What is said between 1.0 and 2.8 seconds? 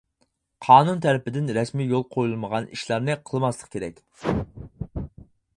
تەرىپىدىن رەسمىي يول قويۇلمىغان